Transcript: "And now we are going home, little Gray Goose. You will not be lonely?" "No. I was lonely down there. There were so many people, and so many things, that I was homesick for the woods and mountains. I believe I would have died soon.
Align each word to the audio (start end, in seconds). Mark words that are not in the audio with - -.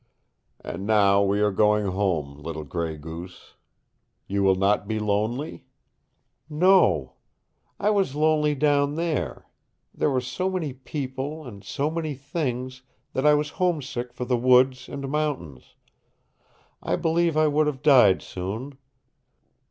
"And 0.61 0.87
now 0.87 1.21
we 1.21 1.41
are 1.41 1.51
going 1.51 1.85
home, 1.85 2.39
little 2.39 2.63
Gray 2.63 2.97
Goose. 2.97 3.53
You 4.25 4.41
will 4.41 4.55
not 4.55 4.87
be 4.87 4.97
lonely?" 4.97 5.65
"No. 6.49 7.13
I 7.79 7.91
was 7.91 8.15
lonely 8.15 8.55
down 8.55 8.95
there. 8.95 9.45
There 9.93 10.09
were 10.09 10.19
so 10.19 10.49
many 10.49 10.73
people, 10.73 11.45
and 11.45 11.63
so 11.63 11.91
many 11.91 12.15
things, 12.15 12.81
that 13.13 13.27
I 13.27 13.35
was 13.35 13.51
homesick 13.61 14.11
for 14.11 14.25
the 14.25 14.37
woods 14.37 14.89
and 14.89 15.07
mountains. 15.07 15.75
I 16.81 16.95
believe 16.95 17.37
I 17.37 17.45
would 17.45 17.67
have 17.67 17.83
died 17.83 18.23
soon. 18.23 18.79